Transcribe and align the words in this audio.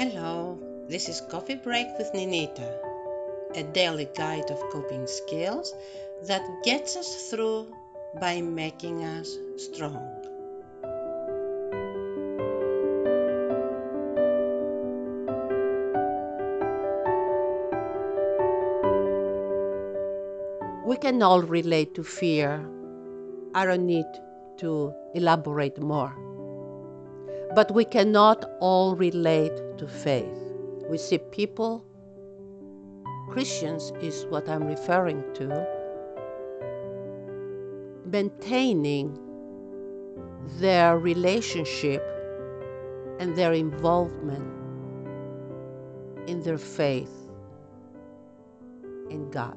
Hello, 0.00 0.56
this 0.88 1.10
is 1.10 1.20
Coffee 1.30 1.56
Break 1.56 1.86
with 1.98 2.10
Ninita, 2.14 2.74
a 3.54 3.62
daily 3.62 4.08
guide 4.16 4.50
of 4.50 4.58
coping 4.72 5.06
skills 5.06 5.74
that 6.22 6.40
gets 6.64 6.96
us 6.96 7.28
through 7.28 7.66
by 8.18 8.40
making 8.40 9.04
us 9.04 9.36
strong. 9.58 10.00
We 20.86 20.96
can 20.96 21.22
all 21.22 21.42
relate 21.42 21.94
to 21.96 22.02
fear. 22.02 22.66
I 23.54 23.66
don't 23.66 23.84
need 23.84 24.08
to 24.60 24.94
elaborate 25.14 25.78
more. 25.78 26.29
But 27.54 27.72
we 27.72 27.84
cannot 27.84 28.44
all 28.60 28.94
relate 28.94 29.52
to 29.78 29.88
faith. 29.88 30.38
We 30.88 30.98
see 30.98 31.18
people, 31.18 31.84
Christians 33.28 33.92
is 34.00 34.24
what 34.26 34.48
I'm 34.48 34.66
referring 34.66 35.24
to, 35.34 35.66
maintaining 38.04 39.18
their 40.58 40.98
relationship 40.98 42.02
and 43.18 43.36
their 43.36 43.52
involvement 43.52 44.46
in 46.28 46.40
their 46.42 46.58
faith 46.58 47.12
in 49.10 49.28
God. 49.30 49.56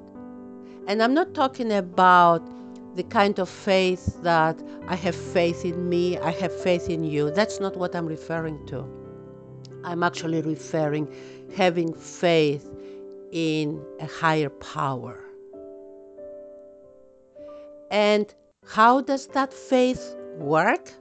And 0.87 1.01
I'm 1.01 1.13
not 1.13 1.33
talking 1.33 1.71
about 1.71 2.41
the 2.95 3.03
kind 3.03 3.39
of 3.39 3.49
faith 3.49 4.21
that 4.21 4.61
I 4.87 4.95
have 4.95 5.15
faith 5.15 5.65
in 5.65 5.89
me, 5.89 6.17
I 6.19 6.31
have 6.31 6.55
faith 6.61 6.89
in 6.89 7.03
you. 7.03 7.31
That's 7.31 7.59
not 7.59 7.75
what 7.75 7.95
I'm 7.95 8.05
referring 8.05 8.65
to. 8.67 8.85
I'm 9.83 10.03
actually 10.03 10.41
referring 10.41 11.07
having 11.55 11.93
faith 11.93 12.69
in 13.31 13.83
a 13.99 14.05
higher 14.05 14.49
power. 14.49 15.19
And 17.89 18.33
how 18.65 19.01
does 19.01 19.27
that 19.27 19.53
faith 19.53 20.15
work? 20.37 20.91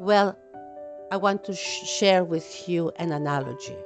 Well, 0.00 0.38
I 1.10 1.16
want 1.16 1.44
to 1.44 1.54
sh- 1.54 1.84
share 1.86 2.24
with 2.24 2.68
you 2.68 2.90
an 2.96 3.12
analogy. 3.12 3.76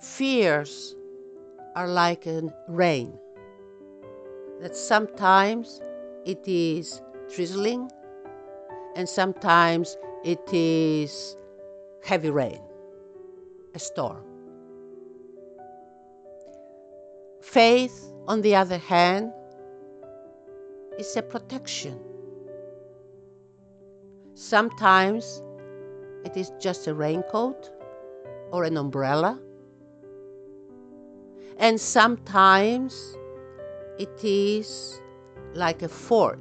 Fears 0.00 0.94
are 1.76 1.88
like 1.88 2.26
a 2.26 2.52
rain 2.68 3.18
that 4.64 4.74
sometimes 4.74 5.82
it 6.24 6.40
is 6.48 7.02
drizzling 7.34 7.90
and 8.96 9.06
sometimes 9.06 9.98
it 10.24 10.40
is 10.54 11.36
heavy 12.02 12.30
rain, 12.30 12.62
a 13.74 13.78
storm. 13.78 14.24
Faith, 17.42 18.10
on 18.26 18.40
the 18.40 18.56
other 18.56 18.78
hand, 18.78 19.30
is 20.98 21.14
a 21.14 21.22
protection. 21.22 22.00
Sometimes 24.32 25.42
it 26.24 26.38
is 26.38 26.50
just 26.58 26.86
a 26.86 26.94
raincoat 26.94 27.70
or 28.50 28.64
an 28.64 28.78
umbrella. 28.78 29.38
And 31.58 31.78
sometimes 31.78 33.14
it 33.98 34.24
is 34.24 35.00
like 35.54 35.82
a 35.82 35.88
fort 35.88 36.40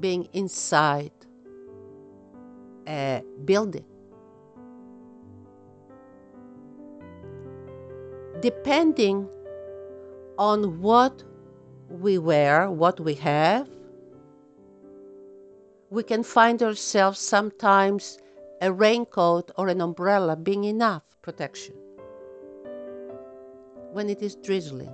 being 0.00 0.28
inside 0.32 1.12
a 2.88 3.22
building. 3.44 3.84
Depending 8.40 9.28
on 10.36 10.80
what 10.80 11.22
we 11.88 12.18
wear, 12.18 12.70
what 12.70 12.98
we 12.98 13.14
have, 13.14 13.68
we 15.90 16.02
can 16.02 16.22
find 16.22 16.62
ourselves 16.62 17.20
sometimes 17.20 18.18
a 18.60 18.72
raincoat 18.72 19.50
or 19.56 19.68
an 19.68 19.80
umbrella 19.80 20.34
being 20.34 20.64
enough 20.64 21.02
protection 21.22 21.81
when 23.92 24.08
it 24.08 24.22
is 24.22 24.36
drizzling. 24.36 24.92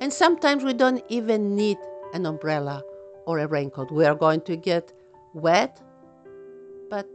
And 0.00 0.12
sometimes 0.12 0.64
we 0.64 0.72
don't 0.72 1.04
even 1.08 1.54
need 1.54 1.76
an 2.14 2.26
umbrella 2.26 2.82
or 3.26 3.38
a 3.38 3.46
raincoat. 3.46 3.90
We 3.90 4.04
are 4.04 4.14
going 4.14 4.40
to 4.42 4.56
get 4.56 4.92
wet, 5.34 5.80
but 6.88 7.06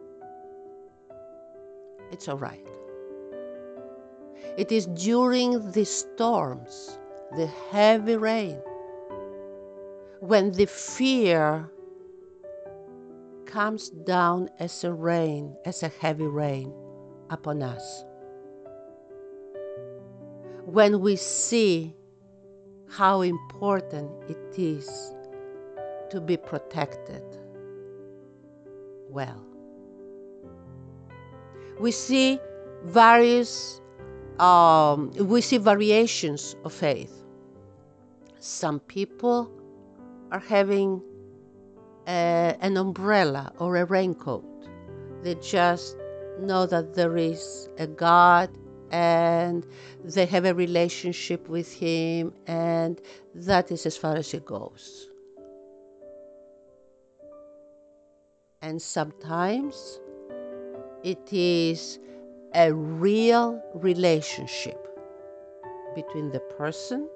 it's 2.11 2.27
all 2.27 2.37
right. 2.37 2.65
It 4.57 4.71
is 4.71 4.87
during 4.87 5.71
the 5.71 5.85
storms, 5.85 6.97
the 7.35 7.47
heavy 7.71 8.15
rain, 8.15 8.59
when 10.19 10.51
the 10.51 10.65
fear 10.65 11.69
comes 13.45 13.89
down 13.89 14.49
as 14.59 14.83
a 14.83 14.91
rain, 14.91 15.55
as 15.65 15.83
a 15.83 15.89
heavy 15.89 16.25
rain 16.25 16.73
upon 17.29 17.61
us. 17.61 18.03
When 20.67 20.99
we 20.99 21.15
see 21.15 21.95
how 22.89 23.21
important 23.21 24.11
it 24.27 24.59
is 24.59 25.13
to 26.09 26.19
be 26.19 26.35
protected 26.35 27.23
well. 29.09 29.41
We 31.79 31.91
see 31.91 32.41
various, 32.83 33.79
um, 34.39 35.11
we 35.11 35.39
see 35.39 35.57
variations 35.57 36.57
of 36.65 36.73
faith. 36.73 37.23
Some 38.37 38.81
people 38.81 39.49
are 40.33 40.39
having 40.39 41.01
a, 42.09 42.57
an 42.59 42.75
umbrella 42.75 43.53
or 43.57 43.77
a 43.77 43.85
raincoat. 43.85 44.43
They 45.23 45.35
just 45.35 45.95
know 46.41 46.65
that 46.65 46.93
there 46.93 47.15
is 47.15 47.69
a 47.77 47.87
God 47.87 48.49
and 48.91 49.65
they 50.03 50.25
have 50.25 50.45
a 50.45 50.53
relationship 50.53 51.47
with 51.49 51.71
Him, 51.73 52.33
and 52.47 53.01
that 53.35 53.71
is 53.71 53.85
as 53.85 53.97
far 53.97 54.15
as 54.15 54.33
it 54.33 54.45
goes. 54.45 55.07
And 58.61 58.81
sometimes 58.81 59.99
it 61.03 61.31
is 61.31 61.99
a 62.53 62.73
real 62.73 63.61
relationship 63.75 64.87
between 65.95 66.31
the 66.31 66.39
person 66.39 67.07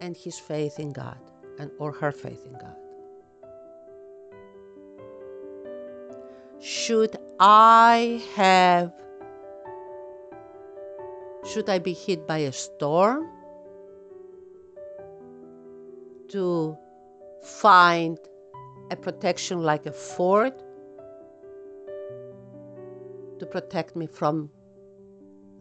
and 0.00 0.16
his 0.16 0.38
faith 0.38 0.78
in 0.78 0.92
God 0.92 1.18
and 1.58 1.70
or 1.78 1.92
her 1.92 2.12
faith 2.12 2.44
in 2.46 2.52
God. 2.52 2.76
Should 6.60 7.16
I 7.38 8.22
have 8.34 8.92
should 11.44 11.68
I 11.68 11.78
be 11.78 11.92
hit 11.92 12.26
by 12.26 12.38
a 12.38 12.52
storm? 12.52 13.28
To 16.28 16.76
find 17.42 18.18
a 18.90 18.96
protection 18.96 19.62
like 19.62 19.86
a 19.86 19.92
fort 19.92 20.62
to 23.38 23.46
protect 23.46 23.96
me 23.96 24.06
from 24.06 24.50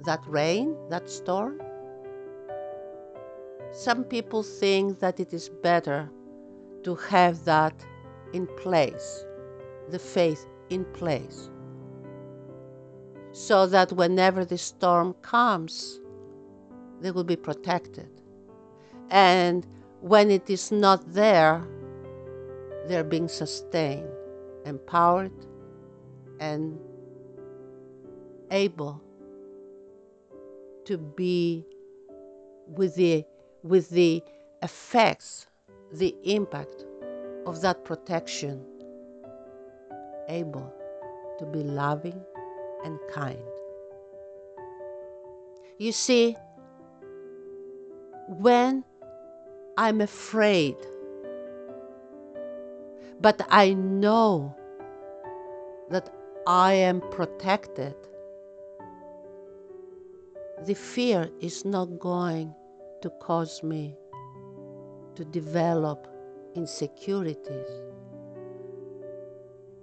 that 0.06 0.22
rain, 0.28 0.75
that 0.89 1.09
storm? 1.09 1.62
Some 3.72 4.03
people 4.03 4.44
think 4.44 5.00
that 5.00 5.19
it 5.19 5.34
is 5.34 5.50
better 5.50 6.09
to 6.84 6.95
have 6.95 7.45
that 7.45 7.74
in 8.33 8.48
place, 8.57 9.25
the 9.89 10.00
faith 10.00 10.45
in 10.69 10.86
place 10.86 11.50
so 13.39 13.65
that 13.65 13.94
whenever 13.94 14.44
the 14.44 14.57
storm 14.57 15.13
comes, 15.21 16.01
they 17.00 17.09
will 17.09 17.24
be 17.24 17.38
protected. 17.38 18.09
And 19.09 19.65
when 20.01 20.30
it 20.30 20.50
is 20.50 20.74
not 20.74 21.13
there, 21.13 21.65
they're 22.89 23.06
being 23.06 23.30
sustained, 23.30 24.09
empowered, 24.65 25.31
and 26.41 26.77
able 28.51 29.01
to 30.83 30.97
be 30.97 31.65
with 32.68 32.95
the, 32.95 33.24
with 33.63 33.89
the 33.89 34.21
effects, 34.63 35.47
the 35.94 36.13
impact 36.25 36.83
of 37.45 37.62
that 37.62 37.86
protection, 37.86 38.65
able 40.27 40.74
to 41.38 41.45
be 41.45 41.63
loving 41.63 42.21
and 42.83 42.99
kind. 43.11 43.39
You 45.77 45.91
see, 45.91 46.35
when 48.27 48.83
I'm 49.77 50.01
afraid, 50.01 50.75
but 53.21 53.45
I 53.49 53.73
know 53.73 54.55
that 55.89 56.13
I 56.45 56.73
am 56.73 57.01
protected, 57.11 57.95
the 60.65 60.73
fear 60.73 61.29
is 61.39 61.63
not 61.65 61.99
going 61.99 62.53
to 63.01 63.09
cause 63.21 63.63
me 63.63 63.95
to 65.15 65.23
develop 65.25 66.07
insecurities, 66.55 67.69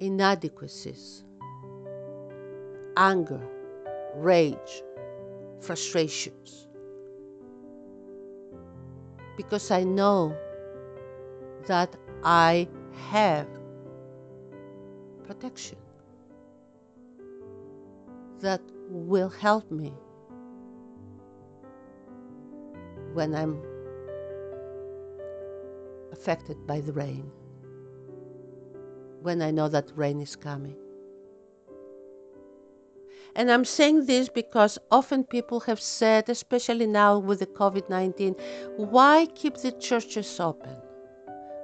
inadequacies, 0.01 1.25
anger, 2.97 3.41
rage, 4.15 4.83
frustrations. 5.61 6.69
Because 9.37 9.71
I 9.71 9.85
know 9.85 10.35
that 11.67 11.95
I 12.25 12.69
have 13.11 13.49
protection 15.27 15.79
that 18.41 18.61
will 18.89 19.29
help 19.29 19.71
me 19.71 19.93
when 23.13 23.35
I'm 23.35 23.61
affected 26.13 26.67
by 26.67 26.81
the 26.81 26.93
rain, 26.93 27.31
when 29.23 29.43
I 29.43 29.51
know 29.51 29.69
that 29.69 29.91
rain 29.97 30.21
is 30.21 30.37
coming. 30.37 30.77
And 33.37 33.53
I'm 33.53 33.67
saying 33.67 34.07
this 34.07 34.31
because 34.31 34.79
often 34.91 35.23
people 35.23 35.61
have 35.61 35.79
said, 35.79 36.31
especially 36.31 36.87
now 36.87 37.19
with 37.19 37.41
the 37.41 37.47
COVID 37.47 37.91
19, 37.91 38.35
why 38.77 39.27
keep 39.35 39.59
the 39.59 39.73
churches 39.73 40.41
open? 40.41 40.75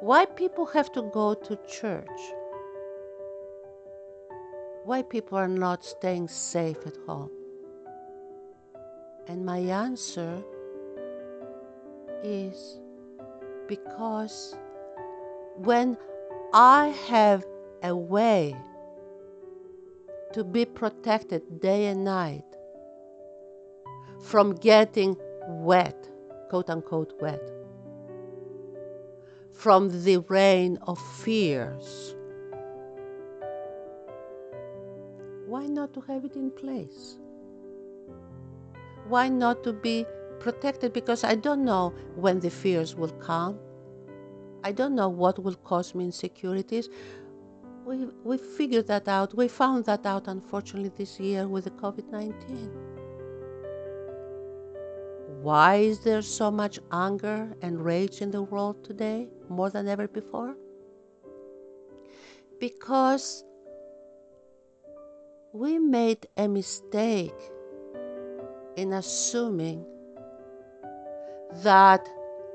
Why 0.01 0.27
people 0.27 0.67
have 0.67 0.93
to 0.93 1.03
go 1.15 1.33
to 1.33 1.59
church? 1.67 2.21
Why 4.85 5.01
people 5.01 5.39
are 5.39 5.49
not 5.49 5.83
staying 5.83 6.29
safe 6.29 6.77
at 6.87 6.97
home? 7.07 7.31
And 9.27 9.47
my 9.47 9.61
answer 9.61 10.43
is 12.23 12.79
because 13.67 14.55
when 15.57 15.97
I 16.53 16.89
have 17.09 17.47
a 17.83 17.97
way 17.97 18.55
to 20.33 20.45
be 20.45 20.65
protected 20.65 21.61
day 21.61 21.87
and 21.87 22.05
night 22.05 22.45
from 24.23 24.55
getting 24.55 25.17
wet, 25.49 26.09
quote 26.49 26.71
unquote 26.71 27.13
wet, 27.21 27.43
from 29.53 29.89
the 30.05 30.19
rain 30.29 30.79
of 30.83 30.99
fears. 30.99 32.15
Why 35.47 35.67
not 35.67 35.93
to 35.95 36.01
have 36.03 36.25
it 36.25 36.37
in 36.37 36.51
place? 36.51 37.19
Why 39.07 39.29
not 39.29 39.63
to 39.65 39.73
be 39.73 40.07
protected? 40.41 40.93
Because 40.93 41.25
I 41.25 41.35
don't 41.35 41.65
know 41.65 41.93
when 42.17 42.41
the 42.41 42.51
fears 42.51 42.95
will 42.95 43.13
come. 43.13 43.59
I 44.65 44.73
don't 44.73 44.95
know 44.95 45.09
what 45.09 45.43
will 45.43 45.57
cause 45.57 45.95
me 45.95 46.05
insecurities 46.05 46.89
we, 47.85 48.07
we 48.25 48.39
figured 48.39 48.87
that 48.87 49.09
out. 49.09 49.35
We 49.35 49.49
found 49.49 49.85
that 49.87 50.07
out, 50.07 50.29
unfortunately, 50.29 50.93
this 50.97 51.19
year 51.19 51.49
with 51.49 51.65
the 51.65 51.71
COVID 51.71 52.11
19. 52.11 52.71
Why 55.43 55.77
is 55.77 56.01
there 56.01 56.23
so 56.23 56.51
much 56.51 56.79
anger 56.93 57.53
and 57.63 57.85
rage 57.85 58.21
in 58.21 58.31
the 58.31 58.43
world 58.43 58.85
today, 58.85 59.29
more 59.49 59.71
than 59.71 59.89
ever 59.89 60.07
before? 60.07 60.55
Because 62.61 63.45
we 65.53 65.79
made 65.79 66.27
a 66.37 66.47
mistake 66.47 67.35
in 68.77 68.93
assuming 68.93 69.85
that 71.65 72.09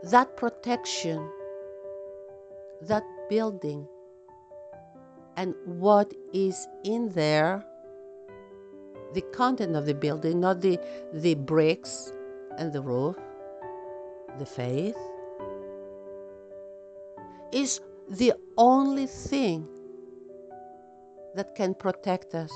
that 0.04 0.38
protection, 0.38 1.30
that 2.82 3.04
building, 3.30 3.88
and 5.38 5.56
what 5.66 6.14
is 6.34 6.68
in 6.84 7.10
there 7.10 7.64
the 9.14 9.22
content 9.34 9.76
of 9.76 9.86
the 9.86 9.94
building 9.94 10.40
not 10.40 10.60
the 10.62 10.78
the 11.14 11.36
bricks 11.36 12.12
and 12.58 12.74
the 12.74 12.82
roof 12.82 13.16
the 14.40 14.46
faith 14.46 14.98
is 17.52 17.80
the 18.10 18.34
only 18.58 19.06
thing 19.06 19.68
that 21.36 21.56
can 21.56 21.74
protect 21.74 22.34
us 22.36 22.52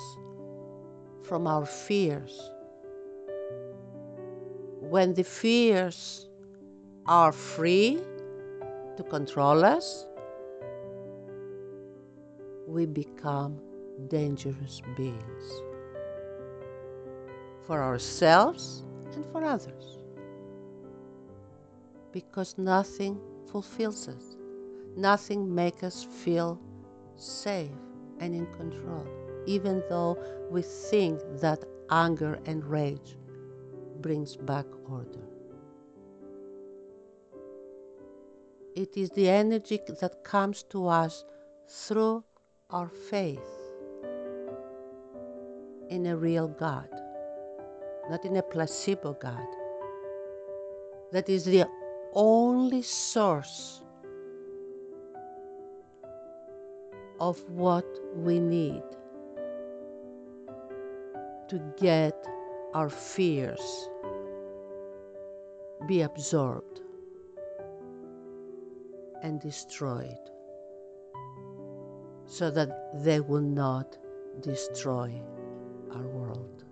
from 1.24 1.48
our 1.48 1.66
fears. 1.66 2.52
When 4.80 5.14
the 5.14 5.24
fears 5.24 6.28
are 7.06 7.32
free 7.32 8.00
to 8.98 9.04
control 9.04 9.64
us 9.64 10.06
we 12.72 12.86
become 12.86 13.60
dangerous 14.08 14.82
beings 14.96 15.62
for 17.68 17.84
ourselves 17.84 18.84
and 19.14 19.26
for 19.32 19.44
others. 19.44 20.00
Because 22.12 22.58
nothing 22.58 23.20
fulfills 23.52 24.08
us, 24.08 24.38
nothing 24.96 25.54
makes 25.54 25.84
us 25.84 26.04
feel 26.04 26.60
safe 27.18 27.72
and 28.20 28.34
in 28.34 28.46
control, 28.54 29.06
even 29.46 29.84
though 29.90 30.18
we 30.50 30.62
think 30.62 31.20
that 31.42 31.64
anger 31.90 32.40
and 32.46 32.64
rage 32.64 33.18
brings 34.00 34.38
back 34.38 34.66
order. 34.90 35.28
It 38.76 38.96
is 38.96 39.10
the 39.10 39.28
energy 39.28 39.80
that 40.00 40.24
comes 40.24 40.64
to 40.70 40.88
us 40.88 41.26
through 41.68 42.24
our 42.72 42.88
faith 42.88 43.40
in 45.90 46.06
a 46.06 46.16
real 46.16 46.48
God, 46.48 46.88
not 48.10 48.24
in 48.26 48.38
a 48.38 48.42
placebo 48.42 49.14
God. 49.14 49.48
That 51.12 51.28
is 51.28 51.44
the 51.44 51.68
only 52.14 52.82
source 52.82 53.82
of 57.20 57.40
what 57.50 57.86
we 58.16 58.40
need 58.40 58.84
to 61.50 61.62
get 61.78 62.16
our 62.74 62.90
fears 62.90 63.90
be 65.88 66.02
absorbed 66.02 66.80
and 69.22 69.42
destroyed 69.42 70.31
so 72.32 72.50
that 72.50 73.04
they 73.04 73.20
will 73.20 73.42
not 73.42 73.98
destroy 74.40 75.22
our 75.94 76.08
world. 76.08 76.64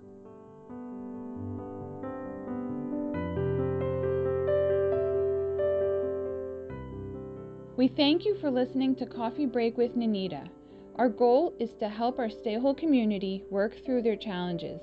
We 7.76 7.90
thank 7.90 8.26
you 8.26 8.36
for 8.40 8.50
listening 8.50 8.96
to 8.96 9.06
Coffee 9.06 9.46
Break 9.46 9.78
with 9.78 9.98
Nanita. 9.98 10.48
Our 10.96 11.10
goal 11.10 11.54
is 11.60 11.72
to 11.82 11.90
help 11.90 12.20
our 12.20 12.30
Stay 12.30 12.58
Whole 12.58 12.74
community 12.74 13.44
work 13.50 13.74
through 13.86 14.04
their 14.04 14.16
challenges. 14.16 14.80